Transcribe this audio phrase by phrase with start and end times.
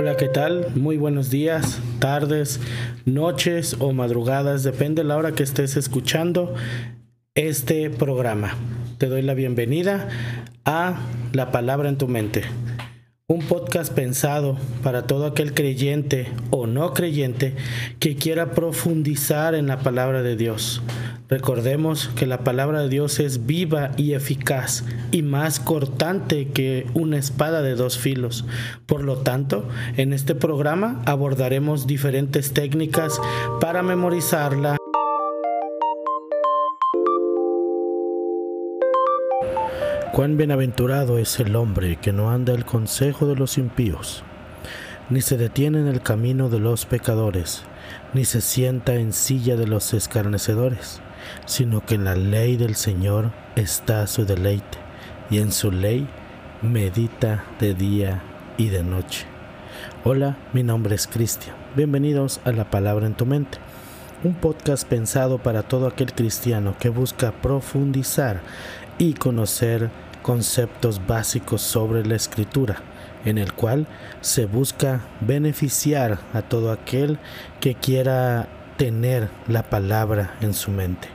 [0.00, 0.68] Hola, ¿qué tal?
[0.76, 2.58] Muy buenos días, tardes,
[3.04, 6.54] noches o madrugadas, depende de la hora que estés escuchando
[7.34, 8.56] este programa.
[8.96, 10.08] Te doy la bienvenida
[10.64, 11.00] a
[11.34, 12.44] La Palabra en tu Mente,
[13.30, 17.54] un podcast pensado para todo aquel creyente o no creyente
[18.00, 20.82] que quiera profundizar en la palabra de Dios
[21.30, 27.18] Recordemos que la palabra de Dios es viva y eficaz y más cortante que una
[27.18, 28.44] espada de dos filos.
[28.86, 33.20] Por lo tanto, en este programa abordaremos diferentes técnicas
[33.60, 34.79] para memorizarla.
[40.12, 44.24] Cuán bienaventurado es el hombre que no anda el consejo de los impíos,
[45.08, 47.62] ni se detiene en el camino de los pecadores,
[48.12, 51.00] ni se sienta en silla de los escarnecedores
[51.46, 54.78] sino que en la ley del Señor está su deleite,
[55.30, 56.08] y en su ley
[56.62, 58.22] medita de día
[58.56, 59.26] y de noche.
[60.04, 61.56] Hola, mi nombre es Cristian.
[61.76, 63.58] Bienvenidos a La Palabra en tu Mente,
[64.24, 68.40] un podcast pensado para todo aquel cristiano que busca profundizar
[69.00, 69.88] y conocer
[70.20, 72.82] conceptos básicos sobre la escritura,
[73.24, 73.86] en el cual
[74.20, 77.18] se busca beneficiar a todo aquel
[77.60, 81.08] que quiera tener la palabra en su mente.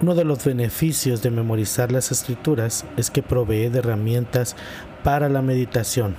[0.00, 4.56] Uno de los beneficios de memorizar las escrituras es que provee de herramientas
[5.04, 6.16] para la meditación.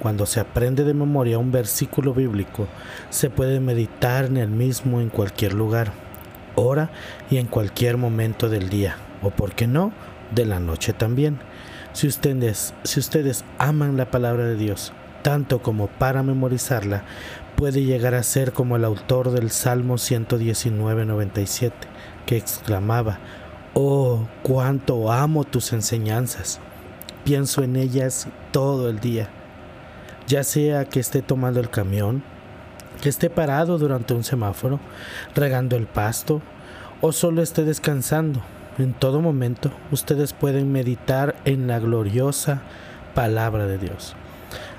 [0.00, 2.66] Cuando se aprende de memoria un versículo bíblico,
[3.10, 5.92] se puede meditar en el mismo en cualquier lugar,
[6.56, 6.90] hora
[7.30, 9.92] y en cualquier momento del día, o por qué no,
[10.34, 11.38] de la noche también.
[11.92, 17.04] Si ustedes, si ustedes aman la palabra de Dios, tanto como para memorizarla,
[17.56, 21.72] puede llegar a ser como el autor del Salmo 119-97
[22.26, 23.18] que exclamaba,
[23.74, 26.60] Oh, cuánto amo tus enseñanzas.
[27.24, 29.28] Pienso en ellas todo el día.
[30.26, 32.22] Ya sea que esté tomando el camión,
[33.00, 34.80] que esté parado durante un semáforo,
[35.34, 36.42] regando el pasto
[37.00, 38.42] o solo esté descansando.
[38.78, 42.62] En todo momento ustedes pueden meditar en la gloriosa
[43.14, 44.14] palabra de Dios.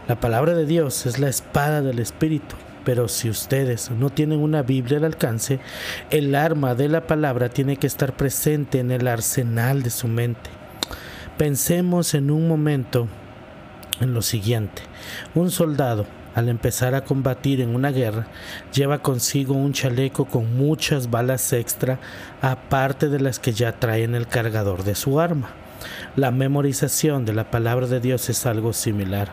[0.07, 2.55] La palabra de Dios es la espada del Espíritu
[2.89, 5.59] pero si ustedes no tienen una Biblia al alcance,
[6.09, 10.49] el arma de la palabra tiene que estar presente en el arsenal de su mente.
[11.37, 13.07] Pensemos en un momento
[14.01, 14.81] en lo siguiente.
[15.35, 18.27] Un soldado, al empezar a combatir en una guerra,
[18.73, 21.99] lleva consigo un chaleco con muchas balas extra,
[22.41, 25.49] aparte de las que ya trae en el cargador de su arma.
[26.15, 29.31] La memorización de la palabra de Dios es algo similar.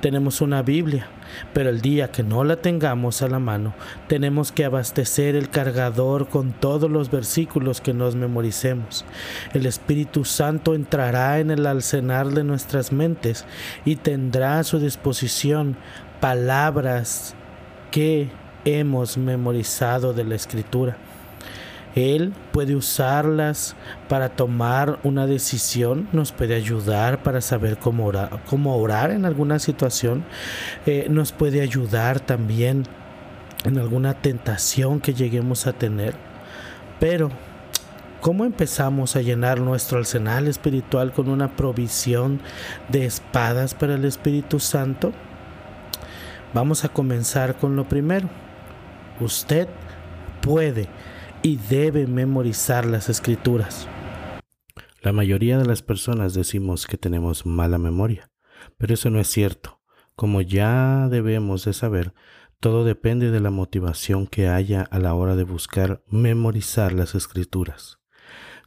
[0.00, 1.06] Tenemos una Biblia,
[1.52, 3.74] pero el día que no la tengamos a la mano,
[4.08, 9.04] tenemos que abastecer el cargador con todos los versículos que nos memoricemos.
[9.52, 13.44] El Espíritu Santo entrará en el alcenar de nuestras mentes
[13.84, 15.76] y tendrá a su disposición
[16.20, 17.34] palabras
[17.90, 18.30] que
[18.64, 20.96] hemos memorizado de la Escritura.
[21.94, 23.74] Él puede usarlas
[24.06, 29.58] para tomar una decisión, nos puede ayudar para saber cómo orar, cómo orar en alguna
[29.58, 30.22] situación,
[30.84, 32.84] eh, nos puede ayudar también
[33.64, 36.14] en alguna tentación que lleguemos a tener.
[37.00, 37.30] Pero,
[38.20, 42.40] ¿cómo empezamos a llenar nuestro arsenal espiritual con una provisión
[42.90, 45.12] de espadas para el Espíritu Santo?
[46.54, 48.28] Vamos a comenzar con lo primero.
[49.20, 49.68] Usted
[50.40, 50.88] puede
[51.42, 53.88] y debe memorizar las escrituras.
[55.02, 58.30] La mayoría de las personas decimos que tenemos mala memoria,
[58.78, 59.80] pero eso no es cierto.
[60.14, 62.14] Como ya debemos de saber,
[62.58, 67.98] todo depende de la motivación que haya a la hora de buscar memorizar las escrituras.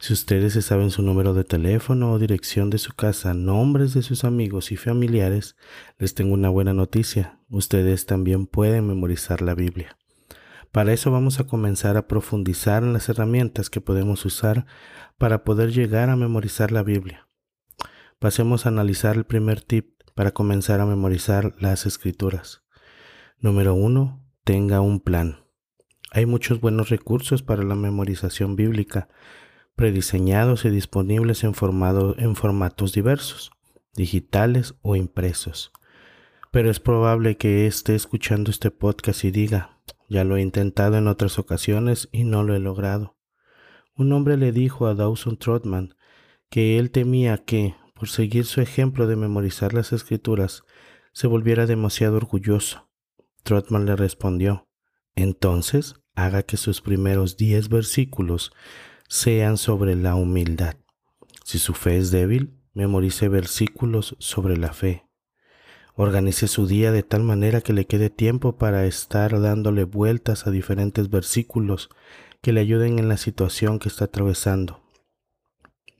[0.00, 4.00] Si ustedes se saben su número de teléfono o dirección de su casa, nombres de
[4.00, 5.56] sus amigos y familiares,
[5.98, 7.38] les tengo una buena noticia.
[7.50, 9.98] Ustedes también pueden memorizar la Biblia.
[10.72, 14.64] Para eso vamos a comenzar a profundizar en las herramientas que podemos usar
[15.18, 17.28] para poder llegar a memorizar la Biblia.
[18.18, 22.62] Pasemos a analizar el primer tip para comenzar a memorizar las escrituras.
[23.38, 24.18] Número 1.
[24.44, 25.44] Tenga un plan.
[26.10, 29.10] Hay muchos buenos recursos para la memorización bíblica,
[29.76, 31.54] prediseñados y disponibles en,
[32.18, 33.50] en formatos diversos,
[33.94, 35.72] digitales o impresos.
[36.50, 39.78] Pero es probable que esté escuchando este podcast y diga,
[40.08, 43.16] ya lo he intentado en otras ocasiones y no lo he logrado.
[43.96, 45.94] Un hombre le dijo a Dawson Trotman
[46.48, 50.64] que él temía que, por seguir su ejemplo de memorizar las escrituras,
[51.12, 52.88] se volviera demasiado orgulloso.
[53.44, 54.68] Trotman le respondió,
[55.14, 58.52] entonces haga que sus primeros diez versículos
[59.10, 60.76] sean sobre la humildad.
[61.44, 65.04] Si su fe es débil, memorice versículos sobre la fe.
[65.96, 70.52] Organice su día de tal manera que le quede tiempo para estar dándole vueltas a
[70.52, 71.90] diferentes versículos
[72.40, 74.80] que le ayuden en la situación que está atravesando.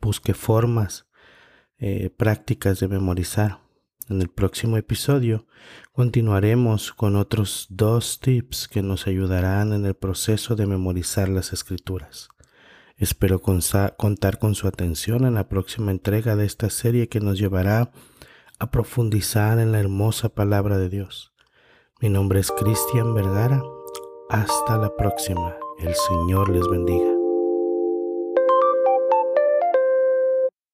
[0.00, 1.08] Busque formas
[1.78, 3.58] eh, prácticas de memorizar.
[4.08, 5.48] En el próximo episodio
[5.90, 12.28] continuaremos con otros dos tips que nos ayudarán en el proceso de memorizar las escrituras.
[13.00, 17.92] Espero contar con su atención en la próxima entrega de esta serie que nos llevará
[18.58, 21.32] a profundizar en la hermosa palabra de Dios.
[22.02, 23.62] Mi nombre es Cristian Vergara.
[24.28, 25.56] Hasta la próxima.
[25.78, 27.19] El Señor les bendiga.